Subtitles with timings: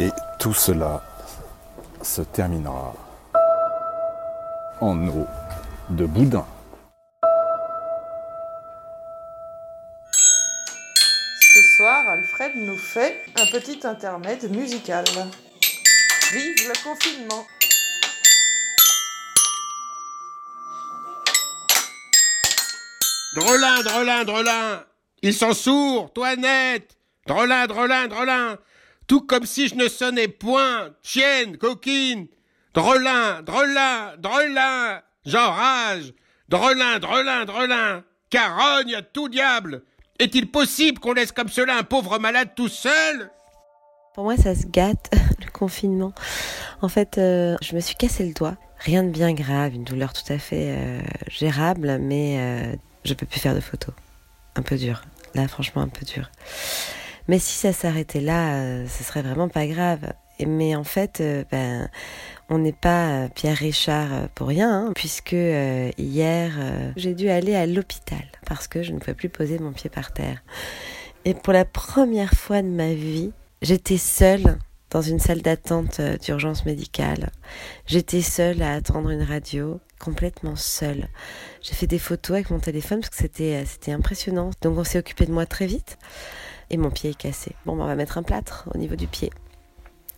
[0.00, 1.02] Et tout cela
[2.02, 2.94] se terminera
[4.80, 5.26] en eau
[5.90, 6.46] de boudin.
[11.40, 15.04] Ce soir, Alfred nous fait un petit intermède musical.
[16.32, 17.44] Vive le confinement
[23.34, 24.84] Drelin, drelin, drelin
[25.22, 26.96] Ils sont sourds, toi net
[27.26, 28.58] Drelin, drelin, drelin
[29.08, 32.28] Tout comme si je ne sonnais point Chienne, coquine
[32.74, 36.12] Drelin, drelin, drelin J'enrage
[36.50, 39.82] Drelin, drelin, drelin Carogne à tout diable
[40.18, 43.30] Est-il possible qu'on laisse comme cela un pauvre malade tout seul?
[44.14, 46.12] Pour moi, ça se gâte, le confinement.
[46.82, 48.56] En fait, euh, je me suis cassé le doigt.
[48.80, 53.26] Rien de bien grave, une douleur tout à fait euh, gérable, mais euh, je peux
[53.26, 53.94] plus faire de photos.
[54.54, 55.02] Un peu dur.
[55.34, 56.30] Là, franchement, un peu dur.
[57.28, 60.12] Mais si ça s'arrêtait là, euh, ce serait vraiment pas grave.
[60.46, 61.90] Mais en fait, euh, ben,
[62.48, 66.52] on n'est pas euh, Pierre Richard pour rien, hein, puisque hier,
[66.96, 70.12] j'ai dû aller à l'hôpital parce que je ne pouvais plus poser mon pied par
[70.12, 70.42] terre.
[71.26, 74.56] Et pour la première fois de ma vie, j'étais seule
[74.90, 77.30] dans une salle d'attente d'urgence médicale.
[77.84, 81.08] J'étais seule à attendre une radio, complètement seule.
[81.60, 84.50] J'ai fait des photos avec mon téléphone parce que c'était impressionnant.
[84.62, 85.98] Donc on s'est occupé de moi très vite
[86.70, 87.54] et mon pied est cassé.
[87.66, 89.30] Bon, ben, on va mettre un plâtre au niveau du pied.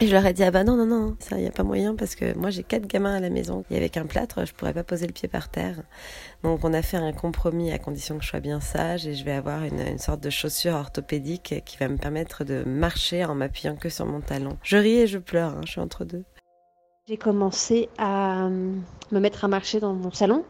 [0.00, 1.62] Et je leur ai dit, ah bah non, non, non, ça, il n'y a pas
[1.62, 4.52] moyen parce que moi j'ai quatre gamins à la maison et avec un plâtre, je
[4.52, 5.76] pourrais pas poser le pied par terre.
[6.42, 9.24] Donc on a fait un compromis à condition que je sois bien sage et je
[9.24, 13.76] vais avoir une, sorte de chaussure orthopédique qui va me permettre de marcher en m'appuyant
[13.76, 14.56] que sur mon talon.
[14.62, 16.24] Je ris et je pleure, hein, je suis entre deux.
[17.06, 18.74] J'ai commencé à euh,
[19.12, 20.44] me mettre à marcher dans mon salon,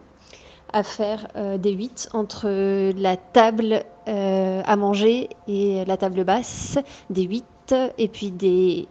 [0.73, 2.48] à faire euh, des 8 entre
[2.92, 6.78] la table euh, à manger et la table basse,
[7.11, 8.89] des 8 et puis des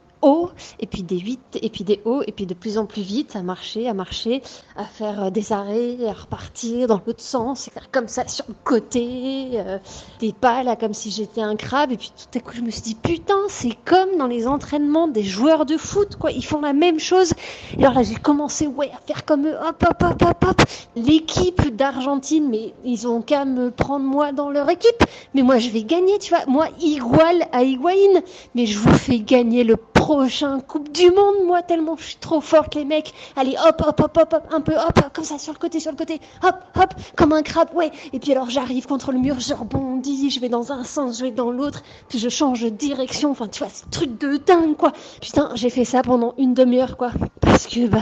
[0.80, 3.36] et puis des 8 et puis des hauts, et puis de plus en plus vite
[3.36, 4.42] à marcher, à marcher,
[4.76, 9.50] à faire euh, des arrêts, à repartir dans l'autre sens, comme ça sur le côté,
[9.54, 9.80] euh,
[10.20, 12.70] des pas là comme si j'étais un crabe, et puis tout à coup je me
[12.70, 16.62] suis dit putain, c'est comme dans les entraînements des joueurs de foot, quoi, ils font
[16.62, 17.34] la même chose.
[17.78, 20.62] Et alors là, j'ai commencé ouais, à faire comme eux, hop, hop, hop, hop, hop.
[20.96, 25.04] L'équipe d'Argentine, mais ils ont qu'à me prendre moi dans leur équipe.
[25.34, 26.46] Mais moi, je vais gagner, tu vois.
[26.48, 28.22] Moi, Igual à Higuaín.
[28.56, 29.78] Mais je vous fais gagner le
[30.12, 33.14] prochain Coupe du Monde, moi, tellement je suis trop forte, les mecs.
[33.38, 35.92] Allez, hop, hop, hop, hop, hop, un peu, hop, comme ça, sur le côté, sur
[35.92, 36.20] le côté.
[36.44, 37.92] Hop, hop, comme un crabe, ouais.
[38.12, 41.24] Et puis alors, j'arrive contre le mur, je rebondis, je vais dans un sens, je
[41.24, 41.82] vais dans l'autre.
[42.10, 43.32] Puis je change de direction.
[43.32, 44.92] Enfin, tu vois, un truc de dingue, quoi.
[45.22, 47.12] Putain, j'ai fait ça pendant une demi-heure, quoi.
[47.40, 48.02] Parce que, bah,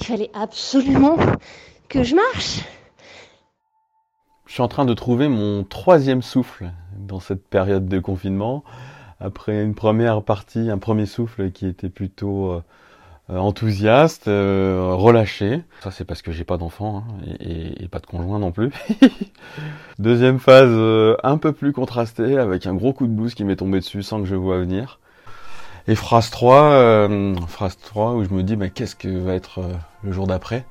[0.00, 1.16] il fallait absolument
[1.90, 2.60] que je marche.
[4.46, 8.64] Je suis en train de trouver mon troisième souffle dans cette période de confinement.
[9.20, 12.62] Après une première partie, un premier souffle qui était plutôt euh,
[13.30, 15.62] euh, enthousiaste, euh, relâché.
[15.82, 18.70] Ça c'est parce que j'ai pas d'enfant hein, et, et- pas de conjoint non plus.
[19.98, 23.56] Deuxième phase euh, un peu plus contrastée avec un gros coup de blues qui m'est
[23.56, 25.00] tombé dessus sans que je vois venir.
[25.88, 29.60] Et phrase 3, euh, phrase 3 où je me dis mais qu'est-ce que va être
[29.60, 29.72] euh,
[30.04, 30.64] le jour d'après?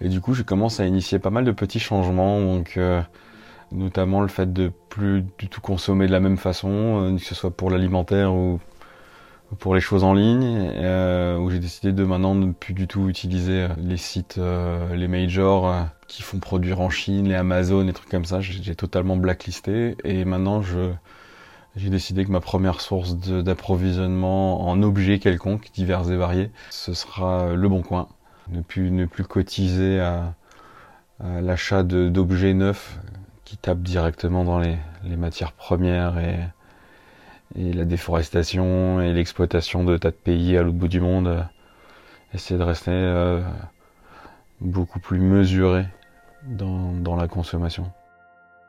[0.00, 2.74] Et du coup, je commence à initier pas mal de petits changements, donc
[3.72, 7.34] notamment le fait de plus du tout consommer de la même façon, euh, que ce
[7.34, 8.60] soit pour l'alimentaire ou
[9.50, 12.86] ou pour les choses en ligne, euh, où j'ai décidé de maintenant ne plus du
[12.88, 14.40] tout utiliser euh, les sites,
[14.94, 18.40] les majors qui font produire en Chine, les Amazon, les trucs comme ça.
[18.40, 19.96] J'ai totalement blacklisté.
[20.04, 20.62] Et maintenant
[21.76, 27.54] j'ai décidé que ma première source d'approvisionnement en objets quelconques, divers et variés, ce sera
[27.54, 28.08] le Bon Coin.
[28.48, 30.34] Ne plus, ne plus cotiser à,
[31.20, 32.98] l'achat d'objets neufs
[33.52, 36.38] qui tapent directement dans les, matières premières et,
[37.54, 41.26] la déforestation et l'exploitation de tas de pays à l'autre bout du monde.
[41.26, 41.42] euh,
[42.32, 43.42] Essayer de rester euh,
[44.62, 45.84] beaucoup plus mesuré
[46.46, 47.92] dans, la consommation.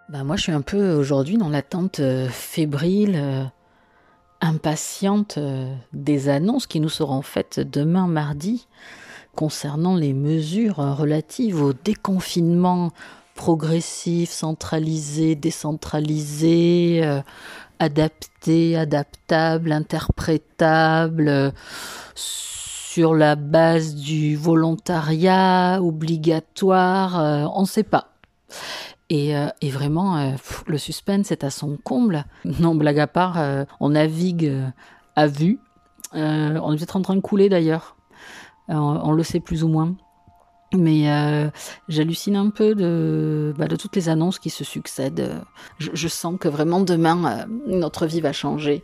[0.10, 3.50] Bah moi, je suis un peu aujourd'hui dans l'attente euh, fébrile,
[4.42, 5.40] impatiente
[5.94, 8.68] des annonces qui nous seront faites demain mardi
[9.34, 12.92] concernant les mesures relatives au déconfinement
[13.44, 17.20] progressif, centralisé, décentralisé, euh,
[17.78, 21.52] adapté, adaptable, interprétable, euh,
[22.16, 28.12] sur la base du volontariat obligatoire, euh, on ne sait pas.
[29.10, 29.36] Et,
[29.70, 30.36] vraiment,
[30.66, 32.24] le suspense est à son comble.
[32.46, 33.38] Non, blague à part,
[33.80, 34.52] on navigue
[35.16, 35.60] à vue.
[36.14, 37.96] On est peut-être en train de couler d'ailleurs.
[38.70, 39.94] On le sait plus ou moins.
[40.74, 41.50] Mais euh,
[41.88, 45.42] j'hallucine un peu de, bah, de toutes les annonces qui se succèdent.
[45.80, 48.84] Je, sens que vraiment demain, euh, notre vie va changer.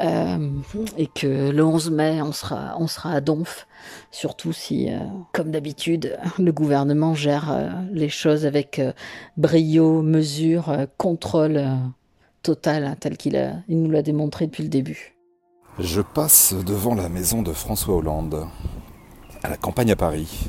[0.00, 0.50] Euh,
[0.98, 3.68] et que le 11 mai, on sera, on à Donf,
[4.10, 4.88] surtout si,
[5.32, 8.80] comme d'habitude, le gouvernement gère les choses avec
[9.36, 11.64] brio, mesure, contrôle
[12.42, 15.14] total, hein, tel qu'il il nous l'a démontré depuis le début.
[15.78, 18.48] Je passe devant la maison de François Hollande,
[19.44, 20.48] à la campagne à Paris.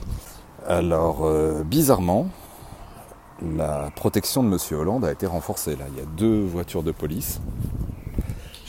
[0.67, 1.29] Alors,
[1.63, 2.27] bizarrement,
[3.55, 5.75] la protection de Monsieur Hollande a été renforcée.
[5.75, 7.39] Là, il y a deux voitures de police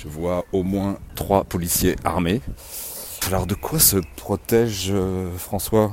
[0.06, 2.40] je vois au moins trois policiers armés.
[3.26, 5.90] Alors de quoi se protège euh, François?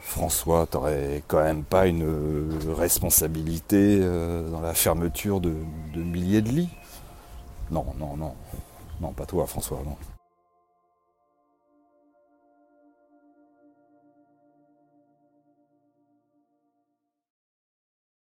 [0.00, 5.54] François, t'aurais quand même pas une euh, responsabilité euh, dans la fermeture de
[5.94, 6.70] milliers de lits?
[7.70, 8.34] Non, non, non.
[9.00, 9.96] Non, pas toi François, non.